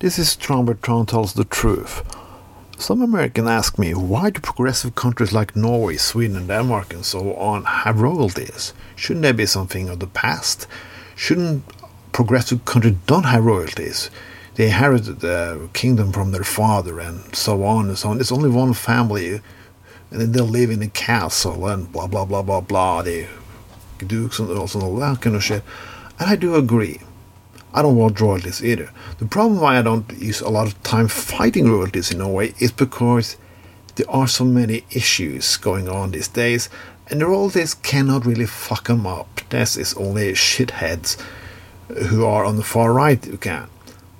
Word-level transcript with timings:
This 0.00 0.16
is 0.16 0.36
Trump 0.36 0.80
Trump 0.80 1.08
tells 1.08 1.32
the 1.32 1.44
truth. 1.44 2.04
Some 2.78 3.02
Americans 3.02 3.48
ask 3.48 3.80
me 3.80 3.94
why 3.94 4.30
do 4.30 4.38
progressive 4.40 4.94
countries 4.94 5.32
like 5.32 5.56
Norway, 5.56 5.96
Sweden, 5.96 6.46
Denmark, 6.46 6.94
and 6.94 7.04
so 7.04 7.34
on 7.34 7.64
have 7.64 8.00
royalties? 8.00 8.72
Shouldn't 8.94 9.24
there 9.24 9.32
be 9.32 9.44
something 9.44 9.88
of 9.88 9.98
the 9.98 10.06
past? 10.06 10.68
Shouldn't 11.16 11.64
progressive 12.12 12.64
countries 12.64 12.94
don't 13.08 13.24
have 13.24 13.44
royalties? 13.44 14.08
They 14.54 14.66
inherited 14.66 15.18
the 15.18 15.68
kingdom 15.72 16.12
from 16.12 16.30
their 16.30 16.44
father 16.44 17.00
and 17.00 17.34
so 17.34 17.64
on 17.64 17.88
and 17.88 17.98
so 17.98 18.10
on. 18.10 18.20
It's 18.20 18.30
only 18.30 18.50
one 18.50 18.74
family, 18.74 19.40
and 20.12 20.20
then 20.20 20.30
they 20.30 20.40
live 20.40 20.70
in 20.70 20.80
a 20.80 20.88
castle 20.90 21.66
and 21.66 21.90
blah 21.90 22.06
blah 22.06 22.24
blah 22.24 22.42
blah 22.42 22.60
blah. 22.60 23.02
They 23.02 23.26
dukes 23.98 24.38
and 24.38 24.48
all 24.48 24.96
that 24.98 25.22
kind 25.22 25.34
of 25.34 25.42
shit. 25.42 25.64
And 26.20 26.30
I 26.30 26.36
do 26.36 26.54
agree. 26.54 27.00
I 27.74 27.82
don't 27.82 27.96
want 27.96 28.20
royalties 28.20 28.64
either. 28.64 28.90
The 29.18 29.26
problem 29.26 29.60
why 29.60 29.78
I 29.78 29.82
don't 29.82 30.10
use 30.18 30.40
a 30.40 30.48
lot 30.48 30.66
of 30.66 30.82
time 30.82 31.08
fighting 31.08 31.70
royalties 31.70 32.10
in 32.10 32.18
Norway 32.18 32.54
is 32.58 32.72
because 32.72 33.36
there 33.96 34.10
are 34.10 34.28
so 34.28 34.44
many 34.44 34.84
issues 34.90 35.56
going 35.56 35.88
on 35.88 36.12
these 36.12 36.28
days, 36.28 36.68
and 37.08 37.20
the 37.20 37.26
royalties 37.26 37.74
cannot 37.74 38.26
really 38.26 38.46
fuck 38.46 38.88
them 38.88 39.06
up. 39.06 39.40
This 39.50 39.76
is 39.76 39.94
only 39.94 40.32
shitheads 40.32 41.20
who 42.08 42.24
are 42.24 42.44
on 42.44 42.56
the 42.56 42.62
far 42.62 42.92
right 42.92 43.22
who 43.24 43.36
can. 43.36 43.68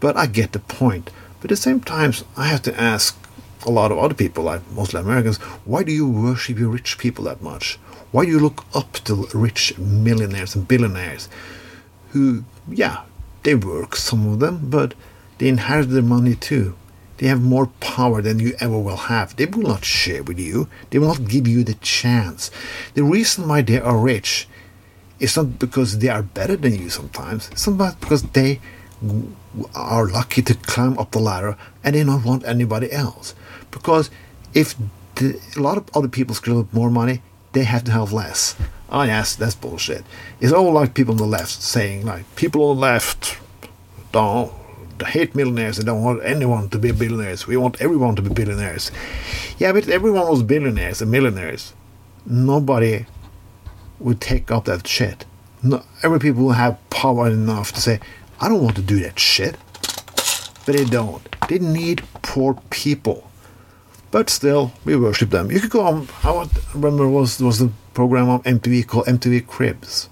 But 0.00 0.16
I 0.16 0.26
get 0.26 0.52
the 0.52 0.58
point. 0.58 1.10
But 1.40 1.50
at 1.50 1.56
the 1.56 1.62
same 1.62 1.80
time, 1.80 2.12
I 2.36 2.46
have 2.46 2.62
to 2.62 2.80
ask 2.80 3.18
a 3.66 3.70
lot 3.70 3.90
of 3.90 3.98
other 3.98 4.14
people, 4.14 4.44
like 4.44 4.60
mostly 4.72 5.00
Americans, 5.00 5.38
why 5.64 5.82
do 5.82 5.92
you 5.92 6.08
worship 6.08 6.58
your 6.58 6.68
rich 6.68 6.98
people 6.98 7.24
that 7.24 7.42
much? 7.42 7.78
Why 8.12 8.24
do 8.24 8.30
you 8.30 8.38
look 8.38 8.64
up 8.74 8.92
to 9.04 9.26
rich 9.34 9.76
millionaires 9.78 10.54
and 10.54 10.68
billionaires 10.68 11.28
who, 12.10 12.44
yeah, 12.68 13.02
they 13.44 13.54
work, 13.54 13.94
some 13.96 14.26
of 14.26 14.40
them, 14.40 14.68
but 14.70 14.94
they 15.38 15.48
inherit 15.48 15.90
their 15.90 16.02
money 16.02 16.34
too. 16.34 16.76
They 17.18 17.28
have 17.28 17.40
more 17.40 17.66
power 17.78 18.20
than 18.20 18.40
you 18.40 18.54
ever 18.58 18.78
will 18.78 18.96
have. 18.96 19.36
They 19.36 19.46
will 19.46 19.62
not 19.62 19.84
share 19.84 20.22
with 20.22 20.38
you. 20.38 20.68
They 20.90 20.98
will 20.98 21.08
not 21.08 21.28
give 21.28 21.46
you 21.46 21.62
the 21.62 21.74
chance. 21.74 22.50
The 22.94 23.04
reason 23.04 23.46
why 23.46 23.62
they 23.62 23.80
are 23.80 23.98
rich 23.98 24.48
is 25.20 25.36
not 25.36 25.58
because 25.58 25.98
they 25.98 26.08
are 26.08 26.22
better 26.22 26.56
than 26.56 26.74
you 26.74 26.90
sometimes. 26.90 27.50
Not 27.68 28.00
because 28.00 28.22
they 28.22 28.60
are 29.74 30.06
lucky 30.08 30.42
to 30.42 30.54
climb 30.54 30.98
up 30.98 31.12
the 31.12 31.20
ladder 31.20 31.56
and 31.84 31.94
they 31.94 32.02
don't 32.02 32.24
want 32.24 32.44
anybody 32.46 32.90
else. 32.90 33.34
Because 33.70 34.10
if 34.52 34.74
the, 35.14 35.40
a 35.56 35.60
lot 35.60 35.78
of 35.78 35.88
other 35.94 36.08
people 36.08 36.34
screw 36.34 36.60
up 36.60 36.72
more 36.72 36.90
money, 36.90 37.22
they 37.52 37.64
have 37.64 37.84
to 37.84 37.92
have 37.92 38.12
less. 38.12 38.56
Oh 38.94 39.02
yes, 39.02 39.34
that's 39.34 39.56
bullshit. 39.56 40.04
It's 40.40 40.52
all 40.52 40.70
like 40.70 40.94
people 40.94 41.14
on 41.14 41.18
the 41.18 41.26
left 41.26 41.50
saying 41.50 42.06
like 42.06 42.24
people 42.36 42.70
on 42.70 42.76
the 42.76 42.82
left 42.82 43.38
don't 44.12 44.52
hate 45.04 45.34
millionaires. 45.34 45.78
They 45.78 45.82
don't 45.82 46.04
want 46.04 46.24
anyone 46.24 46.68
to 46.68 46.78
be 46.78 46.92
billionaires. 46.92 47.44
We 47.44 47.56
want 47.56 47.80
everyone 47.80 48.14
to 48.14 48.22
be 48.22 48.32
billionaires. 48.32 48.92
Yeah, 49.58 49.72
but 49.72 49.88
everyone 49.88 50.28
was 50.28 50.44
billionaires 50.44 51.02
and 51.02 51.10
millionaires. 51.10 51.74
Nobody 52.24 53.06
would 53.98 54.20
take 54.20 54.52
up 54.52 54.66
that 54.66 54.86
shit. 54.86 55.24
No, 55.60 55.82
every 56.04 56.20
people 56.20 56.44
will 56.44 56.52
have 56.52 56.78
power 56.90 57.26
enough 57.26 57.72
to 57.72 57.80
say, 57.80 57.98
I 58.40 58.48
don't 58.48 58.62
want 58.62 58.76
to 58.76 58.82
do 58.82 59.00
that 59.00 59.18
shit. 59.18 59.56
But 60.64 60.76
they 60.76 60.84
don't. 60.84 61.26
They 61.48 61.58
need 61.58 62.04
poor 62.22 62.62
people. 62.70 63.28
But 64.14 64.30
still, 64.30 64.70
we 64.84 64.94
worship 64.94 65.30
them. 65.30 65.50
You 65.50 65.58
could 65.58 65.70
go 65.70 65.80
on. 65.80 66.06
I 66.22 66.48
remember 66.72 67.08
was 67.08 67.40
was 67.40 67.58
the 67.58 67.72
program 67.94 68.28
on 68.28 68.44
MTV 68.44 68.86
called 68.86 69.06
MTV 69.06 69.44
Cribs. 69.44 70.08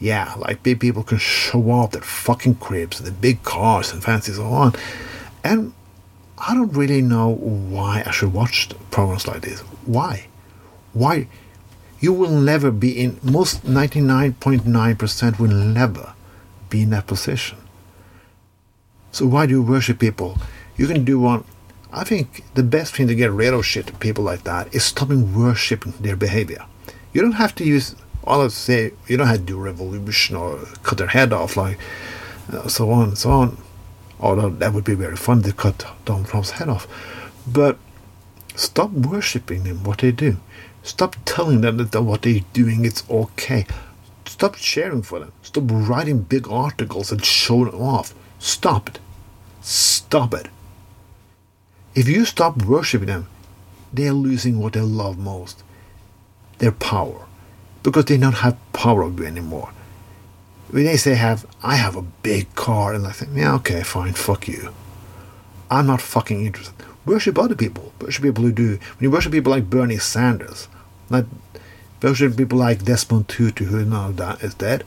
Yeah, 0.00 0.34
like 0.36 0.64
big 0.64 0.80
people 0.80 1.04
can 1.04 1.18
show 1.18 1.70
off 1.70 1.92
their 1.92 2.02
fucking 2.02 2.56
cribs 2.56 2.98
and 2.98 3.06
the 3.06 3.12
big 3.12 3.44
cars 3.44 3.92
and 3.92 4.02
fancy 4.02 4.32
so 4.32 4.46
on. 4.46 4.74
And 5.44 5.72
I 6.38 6.54
don't 6.54 6.72
really 6.72 7.02
know 7.02 7.28
why 7.28 8.02
I 8.04 8.10
should 8.10 8.32
watch 8.32 8.68
programs 8.90 9.28
like 9.28 9.42
this. 9.42 9.60
Why? 9.86 10.26
Why? 10.92 11.28
You 12.00 12.12
will 12.12 12.32
never 12.32 12.72
be 12.72 13.00
in, 13.00 13.20
most 13.22 13.64
99.9% 13.64 15.38
will 15.38 15.50
never 15.50 16.14
be 16.68 16.82
in 16.82 16.90
that 16.90 17.06
position. 17.06 17.58
So 19.12 19.24
why 19.26 19.46
do 19.46 19.52
you 19.52 19.62
worship 19.62 20.00
people? 20.00 20.36
You 20.76 20.88
can 20.88 21.04
do 21.04 21.20
one 21.20 21.44
I 21.92 22.04
think 22.04 22.44
the 22.54 22.62
best 22.62 22.94
thing 22.94 23.08
to 23.08 23.14
get 23.14 23.32
rid 23.32 23.52
of 23.52 23.66
shit 23.66 23.88
to 23.88 23.92
people 23.94 24.22
like 24.22 24.44
that 24.44 24.72
is 24.74 24.84
stopping 24.84 25.34
worshipping 25.34 25.94
their 26.00 26.16
behavior. 26.16 26.64
You 27.12 27.22
don't 27.22 27.32
have 27.32 27.54
to 27.56 27.64
use 27.64 27.96
all 28.24 28.42
of 28.42 28.52
say 28.52 28.92
you 29.08 29.16
don't 29.16 29.26
have 29.26 29.38
to 29.38 29.42
do 29.42 29.58
revolution 29.58 30.36
or 30.36 30.58
cut 30.82 30.98
their 30.98 31.08
head 31.08 31.32
off 31.32 31.56
like 31.56 31.78
uh, 32.52 32.68
so 32.68 32.90
on 32.90 33.08
and 33.08 33.18
so 33.18 33.30
on. 33.30 33.56
Although 34.20 34.50
that 34.50 34.72
would 34.72 34.84
be 34.84 34.94
very 34.94 35.16
fun 35.16 35.42
to 35.42 35.52
cut 35.52 35.86
Donald 36.04 36.28
Trump's 36.28 36.50
head 36.52 36.68
off. 36.68 36.86
But 37.46 37.78
stop 38.54 38.90
worshipping 38.90 39.64
them 39.64 39.82
what 39.82 39.98
they 39.98 40.12
do. 40.12 40.36
Stop 40.82 41.16
telling 41.24 41.62
them 41.62 41.78
that 41.78 42.02
what 42.02 42.22
they're 42.22 42.40
doing 42.52 42.84
is 42.84 43.02
okay. 43.10 43.66
Stop 44.26 44.54
sharing 44.54 45.02
for 45.02 45.18
them. 45.18 45.32
Stop 45.42 45.64
writing 45.66 46.20
big 46.22 46.48
articles 46.48 47.10
and 47.10 47.24
showing 47.24 47.74
off. 47.74 48.14
Stop 48.38 48.88
it. 48.88 48.98
Stop 49.60 50.34
it. 50.34 50.48
If 51.94 52.08
you 52.08 52.24
stop 52.24 52.62
worshipping 52.64 53.08
them, 53.08 53.28
they're 53.92 54.12
losing 54.12 54.60
what 54.60 54.74
they 54.74 54.80
love 54.80 55.18
most 55.18 55.64
their 56.58 56.72
power. 56.72 57.26
Because 57.82 58.04
they 58.04 58.18
don't 58.18 58.34
have 58.34 58.58
power 58.72 59.02
over 59.02 59.22
you 59.22 59.28
anymore. 59.28 59.72
When 60.70 60.84
they 60.84 60.96
say 60.96 61.14
have 61.14 61.46
I 61.62 61.76
have 61.76 61.96
a 61.96 62.02
big 62.02 62.54
car 62.54 62.94
and 62.94 63.06
I 63.06 63.10
think, 63.10 63.32
yeah, 63.34 63.54
okay, 63.56 63.82
fine, 63.82 64.12
fuck 64.12 64.46
you. 64.46 64.72
I'm 65.70 65.86
not 65.86 66.00
fucking 66.00 66.44
interested. 66.44 66.74
Worship 67.06 67.38
other 67.38 67.54
people. 67.54 67.92
Worship 68.00 68.24
people 68.24 68.44
who 68.44 68.52
do. 68.52 68.68
When 68.70 69.00
you 69.00 69.10
worship 69.10 69.32
people 69.32 69.50
like 69.50 69.70
Bernie 69.70 69.98
Sanders, 69.98 70.68
like 71.08 71.24
worship 72.02 72.36
people 72.36 72.58
like 72.58 72.84
Desmond 72.84 73.28
Tutu 73.28 73.64
who 73.64 73.84
now 73.84 74.10
is 74.42 74.54
dead, 74.54 74.84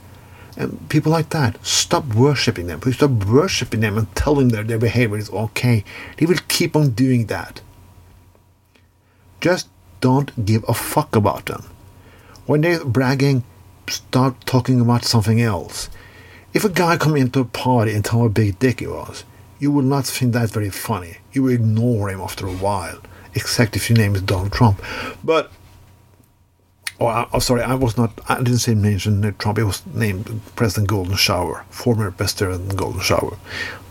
and 0.58 0.90
people 0.90 1.12
like 1.12 1.30
that, 1.30 1.64
stop 1.66 2.06
worshipping 2.14 2.68
them. 2.68 2.80
Please 2.80 2.96
stop 2.96 3.12
worshipping 3.25 3.80
them 3.80 3.97
and 3.97 4.16
telling 4.16 4.50
them 4.50 4.68
their 4.68 4.78
behavior 4.78 5.18
is 5.18 5.30
okay. 5.30 5.84
They 6.18 6.25
will 6.25 6.40
keep 6.47 6.75
on 6.75 6.91
doing 6.91 7.28
that. 7.28 7.62
Just 9.42 9.68
don't 10.02 10.46
give 10.46 10.63
a 10.68 10.74
fuck 10.74 11.16
about 11.16 11.47
them. 11.47 11.63
When 12.46 12.62
they're 12.62 12.84
bragging, 12.84 13.44
start 13.88 14.46
talking 14.46 14.81
about 14.81 15.06
something 15.06 15.42
else. 15.42 15.90
If 16.53 16.63
a 16.63 16.69
guy 16.69 16.97
come 16.97 17.16
into 17.16 17.40
a 17.40 17.46
party 17.46 17.94
and 17.94 18.06
tell 18.06 18.19
how 18.19 18.28
big 18.28 18.59
dick 18.59 18.80
he 18.80 18.88
was, 18.88 19.24
you 19.59 19.72
will 19.72 19.84
not 19.84 20.06
find 20.06 20.34
that 20.34 20.50
very 20.52 20.69
funny. 20.69 21.18
You 21.31 21.44
will 21.44 21.53
ignore 21.53 22.09
him 22.09 22.22
after 22.22 22.46
a 22.46 22.52
while, 22.52 23.00
except 23.34 23.75
if 23.75 23.90
your 23.90 23.97
name 23.97 24.16
is 24.16 24.22
Donald 24.22 24.52
Trump. 24.52 24.81
But 25.24 25.52
Oh, 27.03 27.28
oh, 27.34 27.40
sorry, 27.40 27.62
I 27.62 27.75
was 27.75 27.97
not. 27.97 28.12
I 28.30 28.38
didn't 28.38 28.59
say 28.59 28.74
mention 28.75 29.36
Trump. 29.38 29.59
It 29.59 29.66
was 29.66 29.86
named 29.88 30.40
President 30.56 30.88
Golden 30.88 31.18
Shower, 31.18 31.66
former 31.69 32.09
President 32.12 32.78
Golden 32.78 33.02
Shower, 33.02 33.38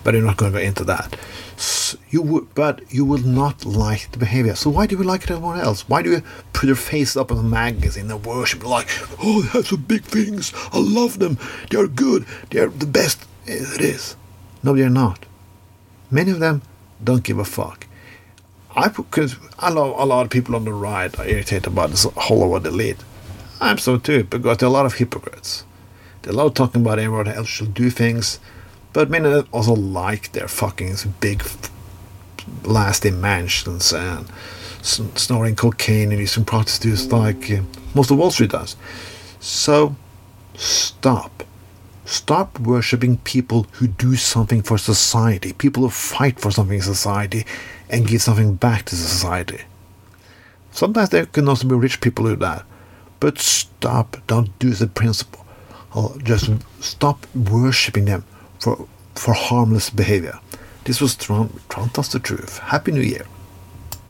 but 0.02 0.14
I'm 0.14 0.24
not 0.24 0.38
going 0.38 0.50
to 0.52 0.58
go 0.58 0.64
into 0.64 0.82
that. 0.84 1.14
So 1.58 1.98
you 2.08 2.22
would, 2.22 2.54
but 2.54 2.80
you 2.90 3.04
will 3.04 3.18
not 3.18 3.66
like 3.66 4.10
the 4.12 4.18
behavior. 4.18 4.54
So 4.54 4.70
why 4.70 4.86
do 4.86 4.96
you 4.96 5.02
like 5.02 5.24
it 5.24 5.30
everyone 5.30 5.60
else? 5.60 5.86
Why 5.90 6.00
do 6.00 6.10
you 6.10 6.22
put 6.54 6.68
your 6.68 6.76
face 6.76 7.14
up 7.14 7.30
in 7.30 7.36
the 7.36 7.42
magazine 7.42 8.10
and 8.10 8.24
worship 8.24 8.64
like, 8.64 8.88
oh, 9.22 9.42
they 9.42 9.48
have 9.48 9.66
some 9.66 9.82
big 9.82 10.04
things. 10.04 10.54
I 10.72 10.78
love 10.78 11.18
them. 11.18 11.36
They 11.68 11.76
are 11.76 11.88
good. 11.88 12.24
They 12.48 12.60
are 12.60 12.68
the 12.68 12.86
best. 12.86 13.26
It 13.44 13.82
is. 13.82 14.16
No, 14.62 14.74
they're 14.74 14.88
not. 14.88 15.26
Many 16.10 16.30
of 16.30 16.40
them 16.40 16.62
don't 17.04 17.24
give 17.24 17.38
a 17.38 17.44
fuck. 17.44 17.86
I 18.74 18.88
because 18.88 19.36
I 19.58 19.72
know 19.72 19.94
a 19.98 20.06
lot 20.06 20.24
of 20.24 20.30
people 20.30 20.56
on 20.56 20.64
the 20.64 20.72
right 20.72 21.16
are 21.18 21.26
irritated 21.26 21.66
about 21.66 21.90
this 21.90 22.06
Hollywood 22.16 22.66
elite. 22.66 22.98
I'm 23.60 23.78
so 23.78 23.98
too 23.98 24.24
because 24.24 24.58
there 24.58 24.68
are 24.68 24.70
a 24.70 24.72
lot 24.72 24.86
of 24.86 24.94
hypocrites. 24.94 25.64
They're 26.22 26.32
a 26.32 26.36
talking 26.50 26.82
about 26.82 26.98
everyone 26.98 27.28
else 27.28 27.48
should 27.48 27.74
do 27.74 27.90
things, 27.90 28.38
but 28.92 29.10
many 29.10 29.28
also 29.52 29.74
like 29.74 30.32
their 30.32 30.48
fucking 30.48 30.96
big, 31.20 31.44
lasting 32.64 33.20
mansions 33.20 33.92
and 33.92 34.26
snorting 34.82 35.56
cocaine 35.56 36.10
and 36.10 36.20
using 36.20 36.44
prostitutes 36.44 37.10
like 37.10 37.50
uh, 37.50 37.62
most 37.94 38.10
of 38.10 38.18
Wall 38.18 38.30
Street 38.30 38.50
does. 38.50 38.76
So, 39.40 39.96
stop. 40.54 41.44
Stop 42.12 42.61
worshipping 42.61 43.17
people 43.17 43.67
who 43.73 43.87
do 43.87 44.17
something 44.17 44.61
for 44.61 44.76
society, 44.76 45.55
people 45.55 45.85
who 45.85 45.88
fight 45.88 46.38
for 46.38 46.50
something 46.50 46.76
in 46.76 46.82
society 46.82 47.47
and 47.88 48.06
give 48.06 48.20
something 48.20 48.55
back 48.55 48.85
to 48.85 48.94
society. 48.94 49.62
Sometimes 50.73 51.09
there 51.09 51.25
can 51.25 51.49
also 51.49 51.67
be 51.67 51.75
rich 51.75 52.03
people 52.03 52.26
who 52.26 52.37
do 52.37 52.41
that. 52.41 52.67
But 53.19 53.38
stop, 53.38 54.19
don't 54.26 54.50
do 54.59 54.73
the 54.73 54.88
principle. 54.88 55.47
Or 55.94 56.14
just 56.19 56.50
stop 56.81 57.26
worshipping 57.35 58.05
them 58.05 58.26
for, 58.61 58.87
for 59.14 59.32
harmless 59.32 59.88
behavior. 59.88 60.38
This 60.85 61.00
was 61.00 61.17
tells 61.17 62.09
the 62.11 62.20
truth. 62.23 62.59
Happy 62.59 62.93
New 62.93 63.00
Year. 63.00 63.25